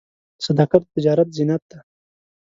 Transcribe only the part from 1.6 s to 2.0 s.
دی.